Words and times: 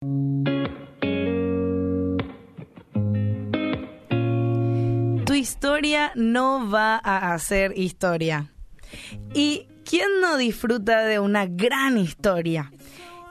Tu 0.00 0.06
historia 5.34 6.12
no 6.14 6.70
va 6.70 6.98
a 7.04 7.34
hacer 7.34 7.76
historia. 7.76 8.50
¿Y 9.34 9.68
quién 9.84 10.08
no 10.22 10.38
disfruta 10.38 11.04
de 11.04 11.18
una 11.18 11.44
gran 11.44 11.98
historia? 11.98 12.72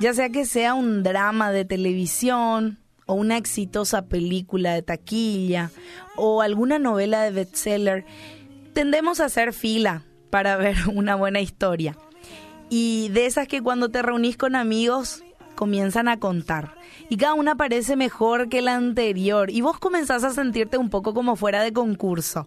Ya 0.00 0.12
sea 0.12 0.30
que 0.30 0.44
sea 0.44 0.74
un 0.74 1.04
drama 1.04 1.52
de 1.52 1.64
televisión, 1.64 2.80
o 3.06 3.14
una 3.14 3.36
exitosa 3.36 4.06
película 4.06 4.74
de 4.74 4.82
taquilla, 4.82 5.70
o 6.16 6.42
alguna 6.42 6.80
novela 6.80 7.22
de 7.22 7.30
bestseller, 7.30 8.04
tendemos 8.72 9.20
a 9.20 9.26
hacer 9.26 9.52
fila 9.52 10.02
para 10.30 10.56
ver 10.56 10.78
una 10.92 11.14
buena 11.14 11.40
historia. 11.40 11.96
Y 12.70 13.08
de 13.10 13.26
esas 13.26 13.46
que 13.46 13.62
cuando 13.62 13.92
te 13.92 14.02
reunís 14.02 14.36
con 14.36 14.56
amigos 14.56 15.22
comienzan 15.56 16.06
a 16.06 16.20
contar. 16.20 16.76
Y 17.08 17.16
cada 17.16 17.34
una 17.34 17.56
parece 17.56 17.96
mejor 17.96 18.48
que 18.48 18.62
la 18.62 18.76
anterior. 18.76 19.50
Y 19.50 19.62
vos 19.62 19.80
comenzás 19.80 20.22
a 20.22 20.30
sentirte 20.30 20.78
un 20.78 20.90
poco 20.90 21.14
como 21.14 21.34
fuera 21.34 21.62
de 21.62 21.72
concurso. 21.72 22.46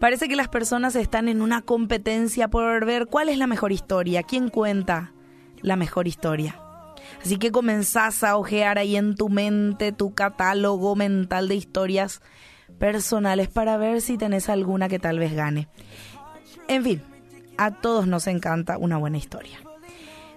Parece 0.00 0.28
que 0.28 0.36
las 0.36 0.48
personas 0.48 0.96
están 0.96 1.28
en 1.28 1.42
una 1.42 1.62
competencia 1.62 2.48
por 2.48 2.84
ver 2.84 3.06
cuál 3.06 3.28
es 3.28 3.38
la 3.38 3.46
mejor 3.46 3.72
historia, 3.72 4.22
quién 4.22 4.48
cuenta 4.48 5.12
la 5.60 5.76
mejor 5.76 6.08
historia. 6.08 6.60
Así 7.22 7.36
que 7.36 7.50
comenzás 7.50 8.22
a 8.22 8.36
ojear 8.36 8.78
ahí 8.78 8.96
en 8.96 9.14
tu 9.14 9.28
mente 9.28 9.92
tu 9.92 10.14
catálogo 10.14 10.94
mental 10.94 11.48
de 11.48 11.56
historias 11.56 12.20
personales 12.78 13.48
para 13.48 13.76
ver 13.76 14.00
si 14.00 14.16
tenés 14.18 14.48
alguna 14.48 14.88
que 14.88 14.98
tal 14.98 15.18
vez 15.18 15.34
gane. 15.34 15.68
En 16.68 16.84
fin, 16.84 17.02
a 17.56 17.72
todos 17.72 18.06
nos 18.06 18.26
encanta 18.26 18.78
una 18.78 18.98
buena 18.98 19.18
historia. 19.18 19.58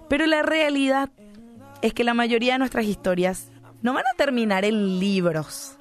Pero 0.08 0.26
la 0.26 0.42
realidad 0.42 1.10
es 1.82 1.92
que 1.92 2.04
la 2.04 2.14
mayoría 2.14 2.54
de 2.54 2.60
nuestras 2.60 2.86
historias 2.86 3.50
no 3.82 3.92
van 3.92 4.04
a 4.06 4.16
terminar 4.16 4.64
en 4.64 4.98
libros. 4.98 5.76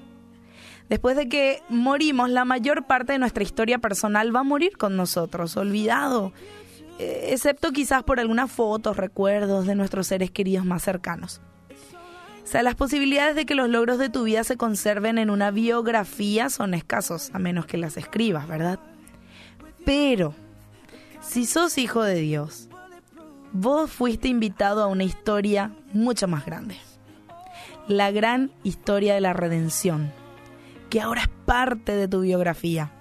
Después 0.90 1.16
de 1.16 1.30
que 1.30 1.64
morimos, 1.70 2.30
la 2.30 2.44
mayor 2.44 2.86
parte 2.86 3.14
de 3.14 3.20
nuestra 3.20 3.44
historia 3.44 3.78
personal 3.78 4.36
va 4.36 4.42
a 4.42 4.44
morir 4.44 4.75
con 4.78 4.98
nosotros, 4.98 5.56
olvidado, 5.56 6.34
eh, 7.00 7.30
excepto 7.30 7.72
quizás 7.72 8.03
por 8.03 8.20
algunas 8.20 8.52
fotos, 8.52 8.98
recuerdos 8.98 9.67
de 9.67 9.75
nuestros 9.75 10.08
seres 10.08 10.31
queridos 10.31 10.66
más 10.66 10.84
cercanos. 10.84 11.40
O 12.44 12.47
sea, 12.47 12.64
las 12.64 12.75
posibilidades 12.75 13.36
de 13.36 13.45
que 13.45 13.56
los 13.56 13.70
logros 13.70 14.00
de 14.00 14.09
tu 14.09 14.23
vida 14.23 14.44
se 14.44 14.58
conserven 14.58 15.18
en 15.18 15.30
una 15.30 15.52
biografía 15.52 16.50
son 16.50 16.73
escasos, 16.73 17.30
a 17.34 17.40
menos 17.40 17.66
que 17.66 17.78
las 17.78 17.95
escribas, 17.95 18.47
¿verdad? 18.47 18.80
Pero, 19.86 20.34
si 21.22 21.45
sos 21.45 21.78
hijo 21.78 22.03
de 22.03 22.16
Dios, 22.16 22.68
vos 23.53 23.90
fuiste 23.90 24.28
invitado 24.28 24.84
a 24.84 24.88
una 24.88 25.06
historia 25.06 25.72
mucho 25.94 26.28
más 26.28 26.45
grande. 26.45 26.78
La 27.88 28.11
gran 28.11 28.52
historia 28.64 29.14
de 29.14 29.22
la 29.22 29.34
redención, 29.34 30.11
que 30.89 31.02
ahora 31.02 31.22
es 31.22 31.30
parte 31.45 31.95
de 31.95 32.08
tu 32.08 32.22
biografía. 32.22 32.92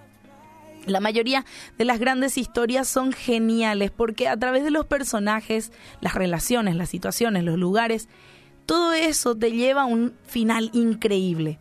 La 0.86 1.00
mayoría 1.00 1.44
de 1.76 1.84
las 1.84 1.98
grandes 1.98 2.38
historias 2.38 2.88
son 2.88 3.12
geniales 3.12 3.90
porque 3.90 4.28
a 4.28 4.36
través 4.36 4.64
de 4.64 4.70
los 4.70 4.86
personajes, 4.86 5.72
las 6.00 6.14
relaciones, 6.14 6.76
las 6.76 6.88
situaciones, 6.88 7.44
los 7.44 7.58
lugares, 7.58 8.08
todo 8.64 8.92
eso 8.92 9.36
te 9.36 9.52
lleva 9.52 9.82
a 9.82 9.86
un 9.86 10.14
final 10.24 10.70
increíble. 10.72 11.58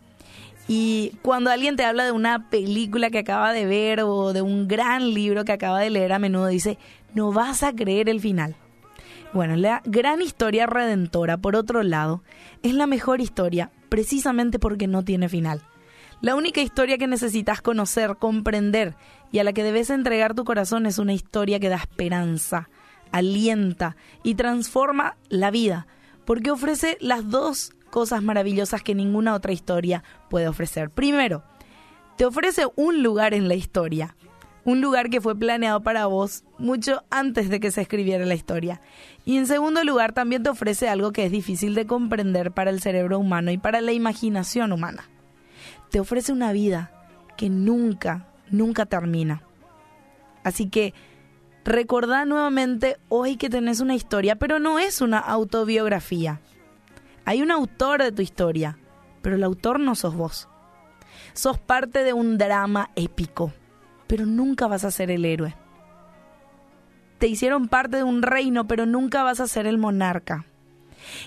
Y 0.68 1.14
cuando 1.24 1.50
alguien 1.50 1.76
te 1.76 1.84
habla 1.84 2.06
de 2.06 2.12
una 2.12 2.50
película 2.52 3.10
que 3.10 3.18
acaba 3.18 3.52
de 3.54 3.66
ver 3.66 4.02
o 4.02 4.34
de 4.34 4.44
un 4.44 4.68
gran 4.68 5.16
libro 5.16 5.44
que 5.44 5.52
acaba 5.52 5.80
de 5.80 5.90
leer, 5.90 6.14
a 6.14 6.20
menudo 6.20 6.46
dice, 6.46 6.78
no 7.16 7.34
vas 7.34 7.64
a 7.64 7.74
creer 7.74 8.08
el 8.08 8.22
final. 8.22 8.56
Bueno, 9.32 9.56
la 9.56 9.84
gran 9.86 10.22
historia 10.22 10.66
redentora, 10.66 11.38
por 11.38 11.56
otro 11.56 11.84
lado, 11.84 12.24
es 12.64 12.74
la 12.74 12.88
mejor 12.88 13.22
historia 13.22 13.72
precisamente 13.88 14.58
porque 14.58 14.88
no 14.88 15.04
tiene 15.04 15.30
final. 15.30 15.62
La 16.22 16.36
única 16.36 16.62
historia 16.62 16.98
que 16.98 17.08
necesitas 17.08 17.62
conocer, 17.62 18.16
comprender 18.18 18.96
y 19.32 19.40
a 19.40 19.44
la 19.44 19.54
que 19.54 19.64
debes 19.64 19.92
entregar 19.92 20.34
tu 20.34 20.46
corazón 20.46 20.86
es 20.88 20.98
una 20.98 21.14
historia 21.14 21.60
que 21.60 21.70
da 21.70 21.78
esperanza, 21.78 22.70
alienta 23.12 23.96
y 24.24 24.34
transforma 24.34 25.16
la 25.30 25.52
vida, 25.52 25.86
porque 26.26 26.52
ofrece 26.52 26.98
las 27.00 27.30
dos 27.30 27.74
cosas 27.92 28.24
maravillosas 28.24 28.82
que 28.82 28.96
ninguna 28.96 29.36
otra 29.36 29.52
historia 29.52 30.04
puede 30.30 30.48
ofrecer. 30.48 30.90
Primero, 30.90 31.44
te 32.18 32.26
ofrece 32.26 32.66
un 32.76 33.04
lugar 33.04 33.34
en 33.34 33.48
la 33.48 33.56
historia, 33.56 34.16
un 34.70 34.82
lugar 34.82 35.10
que 35.10 35.20
fue 35.20 35.36
planeado 35.36 35.82
para 35.82 36.06
vos 36.06 36.44
mucho 36.60 37.04
antes 37.10 37.50
de 37.50 37.60
que 37.60 37.72
se 37.72 37.82
escribiera 37.82 38.26
la 38.26 38.36
historia. 38.36 38.82
Y 39.26 39.38
en 39.38 39.48
segundo 39.48 39.84
lugar, 39.84 40.14
también 40.14 40.44
te 40.44 40.50
ofrece 40.50 40.88
algo 40.88 41.12
que 41.12 41.26
es 41.26 41.32
difícil 41.32 41.74
de 41.74 41.88
comprender 41.88 42.52
para 42.52 42.70
el 42.70 42.80
cerebro 42.80 43.18
humano 43.18 43.50
y 43.50 43.58
para 43.58 43.82
la 43.82 43.94
imaginación 43.94 44.72
humana. 44.72 45.10
Te 45.90 46.00
ofrece 46.00 46.32
una 46.32 46.52
vida 46.52 46.92
que 47.36 47.50
nunca, 47.50 48.28
nunca 48.52 48.86
termina. 48.86 49.42
Así 50.44 50.70
que 50.70 50.94
recordá 51.66 52.26
nuevamente 52.26 52.98
hoy 53.10 53.38
que 53.38 53.50
tenés 53.50 53.80
una 53.80 53.96
historia, 53.96 54.36
pero 54.36 54.60
no 54.60 54.78
es 54.78 55.02
una 55.02 55.18
autobiografía. 55.18 56.42
Hay 57.26 57.42
un 57.42 57.50
autor 57.50 58.04
de 58.04 58.12
tu 58.12 58.22
historia, 58.22 58.78
pero 59.24 59.36
el 59.36 59.44
autor 59.44 59.80
no 59.80 59.96
sos 59.96 60.16
vos. 60.16 60.48
Sos 61.34 61.58
parte 61.58 62.04
de 62.04 62.14
un 62.14 62.38
drama 62.38 62.92
épico 62.96 63.52
pero 64.10 64.26
nunca 64.26 64.66
vas 64.66 64.86
a 64.86 64.92
ser 64.92 65.12
el 65.12 65.24
héroe. 65.24 65.56
Te 67.20 67.28
hicieron 67.28 67.68
parte 67.68 67.98
de 67.98 68.04
un 68.04 68.24
reino, 68.24 68.68
pero 68.68 68.88
nunca 68.88 69.22
vas 69.22 69.40
a 69.40 69.48
ser 69.48 69.68
el 69.68 69.78
monarca. 69.78 70.48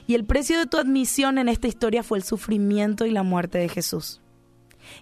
Y 0.09 0.17
el 0.17 0.25
precio 0.25 0.59
de 0.59 0.67
tu 0.67 0.79
admisión 0.79 1.39
en 1.39 1.49
esta 1.49 1.69
historia 1.69 2.03
fue 2.03 2.19
el 2.19 2.25
sufrimiento 2.25 3.07
y 3.07 3.13
la 3.13 3.23
muerte 3.23 3.59
de 3.59 3.69
Jesús. 3.69 4.21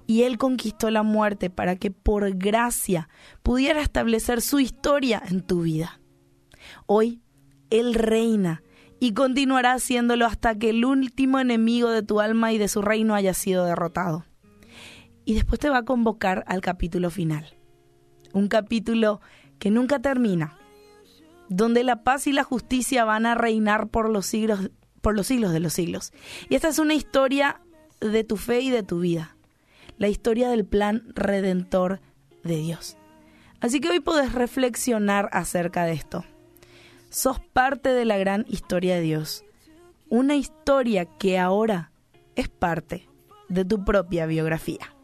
Y 0.07 0.25
Él 0.25 0.37
conquistó 0.37 0.91
la 0.91 1.03
muerte 1.03 1.49
para 1.49 1.75
que 1.77 1.91
por 1.91 2.31
gracia 2.37 3.09
pudiera 3.43 3.81
establecer 3.81 4.43
su 4.43 4.61
historia 4.61 5.23
en 5.27 5.41
tu 5.41 5.62
vida. 5.62 6.03
Hoy 6.85 7.23
Él 7.71 7.95
reina 7.95 8.62
y 9.01 9.15
continuará 9.15 9.73
haciéndolo 9.73 10.27
hasta 10.27 10.55
que 10.55 10.69
el 10.69 10.85
último 10.85 11.39
enemigo 11.39 11.89
de 11.89 12.03
tu 12.03 12.21
alma 12.21 12.53
y 12.53 12.59
de 12.59 12.69
su 12.69 12.83
reino 12.83 13.15
haya 13.15 13.33
sido 13.33 13.65
derrotado. 13.65 14.27
Y 15.25 15.33
después 15.33 15.59
te 15.59 15.71
va 15.71 15.79
a 15.79 15.85
convocar 15.87 16.45
al 16.47 16.61
capítulo 16.61 17.09
final 17.09 17.55
un 18.33 18.49
capítulo 18.49 19.21
que 19.59 19.71
nunca 19.71 20.01
termina, 20.01 20.57
donde 21.49 21.85
la 21.85 22.03
paz 22.03 22.27
y 22.27 22.33
la 22.33 22.45
justicia 22.45 23.05
van 23.05 23.27
a 23.27 23.35
reinar 23.35 23.89
por 23.89 24.09
los 24.09 24.27
siglos, 24.27 24.71
por 25.01 25.15
los 25.15 25.27
siglos 25.27 25.53
de 25.53 25.61
los 25.61 25.73
siglos. 25.73 26.13
Y 26.49 26.55
esta 26.55 26.69
es 26.69 26.79
una 26.79 26.95
historia 26.95 27.61
de 28.01 28.25
tu 28.25 28.37
fe 28.37 28.61
y 28.61 28.71
de 28.71 28.83
tu 28.83 29.01
vida, 29.01 29.37
la 29.99 30.09
historia 30.09 30.49
del 30.49 30.65
plan 30.65 31.05
redentor 31.15 32.01
de 32.43 32.57
Dios. 32.57 32.97
Así 33.61 33.81
que 33.81 33.91
hoy 33.91 34.01
podés 34.01 34.33
reflexionar 34.33 35.29
acerca 35.33 35.85
de 35.85 35.93
esto. 35.93 36.25
Sos 37.11 37.41
parte 37.41 37.91
de 37.91 38.05
la 38.05 38.17
gran 38.17 38.47
historia 38.49 38.95
de 38.95 39.03
Dios, 39.03 39.45
una 40.09 40.37
historia 40.37 41.05
que 41.05 41.39
ahora 41.39 41.91
es 42.37 42.49
parte 42.49 43.09
de 43.49 43.65
tu 43.65 43.85
propia 43.85 44.27
biografía. 44.27 44.95